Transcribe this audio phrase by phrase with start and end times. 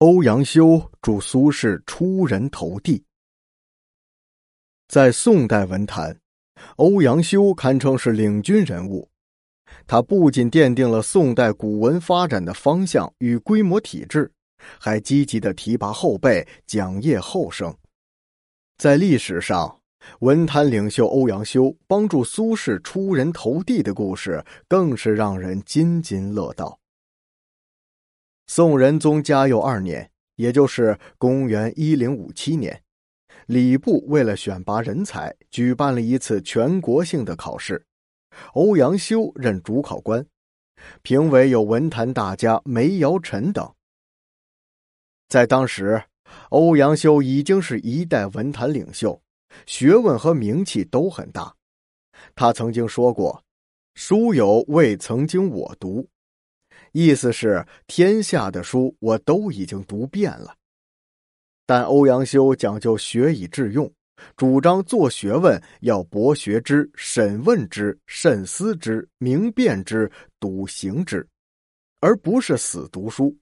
[0.00, 3.02] 欧阳修助苏轼出人头地。
[4.88, 6.14] 在宋代文坛，
[6.76, 9.08] 欧阳修堪称是领军人物。
[9.86, 14.30] 他不仅奠定了宋代古文发展的方向与规模体制，
[14.78, 17.74] 还积极的提拔后辈，奖业后生。
[18.76, 19.80] 在历史上，
[20.20, 26.78] 文坛领袖欧阳修帮助苏轼出人头地的故事，更是让人津津乐道。
[28.48, 32.80] 宋仁宗嘉佑二年，也就是公元一零五七年，
[33.46, 37.84] 礼部为了选拔人才，举办了一次全国性的考试。
[38.52, 40.24] 欧阳修任主考官，
[41.02, 43.74] 评委有文坛大家梅尧臣等。
[45.28, 46.04] 在当时，
[46.50, 49.20] 欧阳修已经是一代文坛领袖，
[49.66, 51.52] 学问和名气都很大。
[52.36, 53.42] 他曾经说过
[53.94, 56.08] ：“书有未曾经我读。”
[56.98, 60.56] 意思是天下的书我都已经读遍了，
[61.66, 63.92] 但欧阳修讲究学以致用，
[64.34, 71.28] 主张做学问要博学之、审问之、慎思之、明辨之、笃行之，
[72.00, 73.36] 而不是死读书。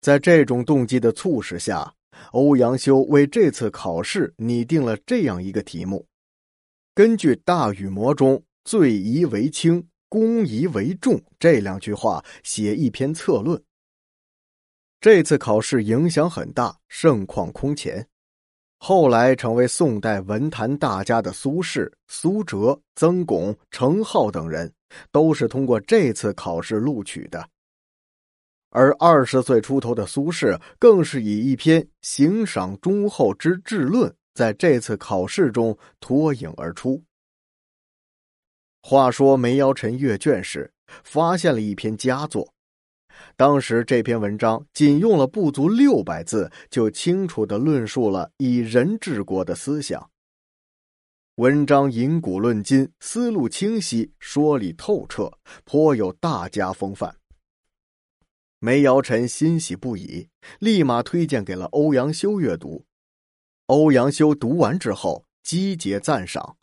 [0.00, 1.92] 在这种动机的促使下，
[2.32, 6.06] 欧阳修为这次考试拟定了这样一个题目：
[6.94, 9.86] 根据《大禹谟》中“罪疑为轻”。
[10.14, 13.60] 公疑为重这两句话写一篇策论。
[15.00, 18.06] 这次考试影响很大，盛况空前。
[18.78, 24.72] 后来成为宋代文坛大家的苏轼、苏辙、曾巩、程颢等人，
[25.10, 27.48] 都是通过这次考试录取的。
[28.70, 37.02] 而二十岁出头的苏轼，更是以一篇行赏忠厚之治论，在这次考试中脱颖而出。
[38.86, 40.70] 话说梅尧臣阅卷时，
[41.04, 42.52] 发现了一篇佳作。
[43.34, 50.10] 当时这篇文章仅用了不足六百字，就清楚的论述了以人治国的思想。
[51.36, 55.32] 文章引古论今，思路清晰，说理透彻，
[55.64, 57.16] 颇有大家风范。
[58.58, 60.28] 梅尧臣欣喜不已，
[60.58, 62.84] 立马推荐给了欧阳修阅读。
[63.64, 66.58] 欧阳修读完之后，击节赞赏。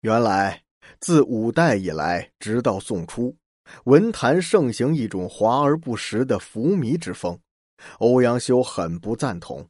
[0.00, 0.63] 原来。
[1.00, 3.36] 自五代以来，直到宋初，
[3.84, 7.38] 文坛盛行一种华而不实的浮靡之风，
[7.98, 9.68] 欧阳修很不赞同。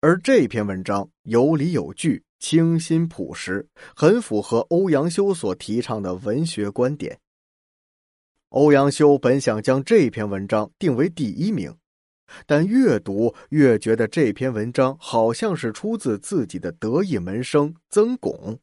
[0.00, 7.18] 而这篇文章有理有据，清新朴实，很符合欧阳修所提倡的文学观点。
[8.50, 11.74] 欧阳修本想将这篇文章定为第一名，
[12.46, 18.58] 但越读越觉得这篇文章好像是出自自己的得意门生曾巩。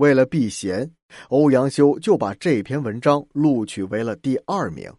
[0.00, 0.90] 为了避嫌，
[1.28, 4.90] 欧阳修就把这篇文章录取为了第二名。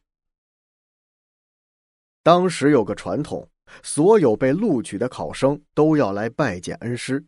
[2.22, 3.50] 当时有个传统，
[3.81, 7.25] 所有被录取的考生都要来拜见恩师。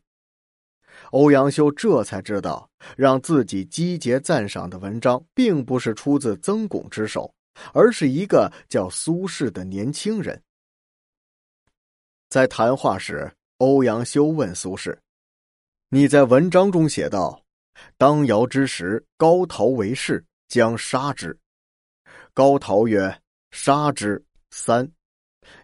[1.09, 7.33] 欧阳修这才知道，让自己击节赞赏的文章，并不是出自曾巩之手，
[7.73, 10.39] 而是一个叫苏轼的年轻人。
[12.29, 14.95] 在谈话时，欧阳修问苏轼
[15.89, 17.39] ：“你在文章中写道。”
[17.97, 21.37] 当尧之时，高陶为士，将杀之。
[22.33, 23.21] 高陶曰
[23.51, 24.89] ：“杀之三。”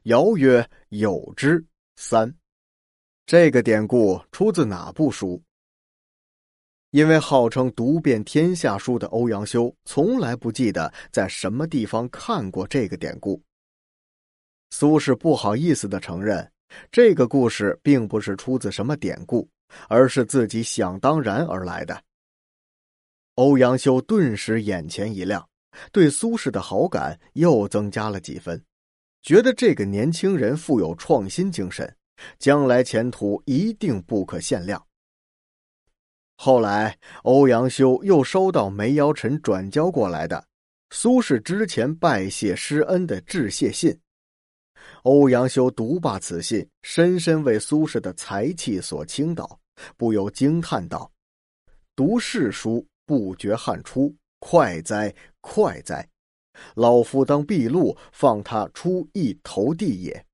[0.04, 1.66] 尧曰：“有之
[1.96, 2.34] 三。”
[3.26, 5.42] 这个典故出自哪部书？
[6.92, 13.42] 因为号称读遍天下书的欧阳修，从来不记得在什么地方看过这个典故。
[14.72, 16.52] 苏轼不好意思的承认，
[16.92, 19.50] 这个故事并不是出自什么典故。
[19.88, 22.04] 而是自己想当然而来的。
[23.40, 25.48] 欧阳修顿时眼前一亮，
[25.94, 28.62] 对苏轼的好感又增加了几分，
[29.22, 31.96] 觉得这个年轻人富有创新精神，
[32.38, 34.86] 将来前途一定不可限量。
[36.36, 40.46] 后来，欧阳修又收到梅尧臣转交过来的
[40.90, 43.98] 苏轼之前拜谢师恩的致谢信。
[45.04, 49.58] 欧阳修读罢此信，深深为苏轼的才气所倾倒，
[49.96, 51.10] 不由惊叹道
[51.96, 56.08] ：“读世书不觉汗出，快哉，快哉！
[56.76, 60.28] 老夫当毕露，放他出一头地也。”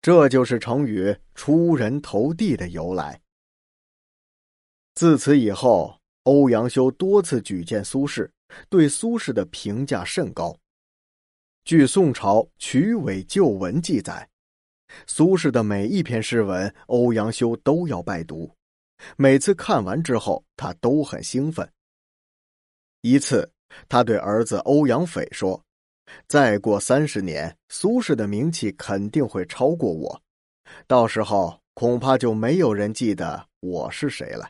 [0.00, 3.20] 这就是成语“出人头地”的由来。
[4.94, 8.30] 自此以后，欧阳修多次举荐苏轼，
[8.70, 10.56] 对苏轼的评价甚高。
[11.62, 14.30] 据宋朝曲尾旧文记载，
[15.06, 18.57] 苏轼的每一篇诗文，欧阳修都要拜读。
[19.16, 21.68] 每次看完之后，他都很兴奋。
[23.02, 23.50] 一次，
[23.88, 25.62] 他对儿子欧阳斐说
[26.26, 30.20] ：“再过三十年，苏轼的名气肯定会超过我，
[30.86, 34.48] 到时候恐怕就没有人记得我是谁了。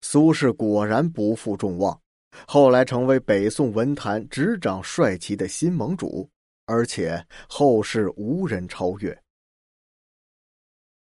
[0.00, 2.00] 苏轼果然不负众望，
[2.46, 6.28] 后来成为北宋文坛执掌帅旗的新盟主，
[6.64, 9.22] 而且后世无人超越。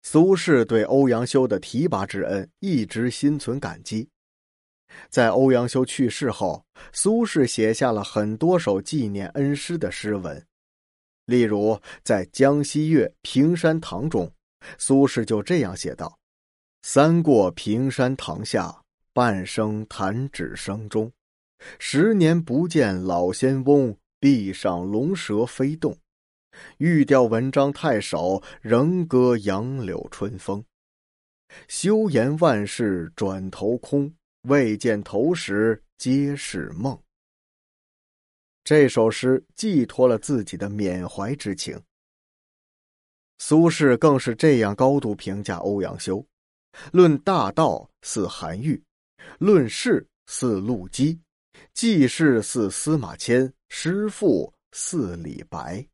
[0.04, 4.10] 苏轼对欧阳修的提拔之恩一直心存感激。
[5.10, 10.46] 在欧阳修去世后，苏轼写下了很多首纪念恩师的诗文，
[11.26, 14.32] 例如在《江西月·平山堂》中，
[14.78, 16.20] 苏轼就这样写道
[16.84, 18.84] ：“三过平山堂下，
[19.14, 21.12] 半生弹指声中。
[21.80, 25.98] 十年不见老仙翁，壁上龙蛇飞动。
[26.78, 30.64] 欲调文章太少，仍歌杨柳春风。
[31.68, 34.14] 休言万事转头空。”
[34.50, 37.02] 未见头时皆是梦。
[38.66, 41.82] 这首诗寄托了自己的缅怀之情。
[43.38, 46.22] 苏轼更是这样高度评价欧阳修：
[46.92, 48.84] 论大道似韩愈，
[49.40, 51.18] 论事似陆机，
[51.74, 55.88] 记事似司马迁，诗赋似李白。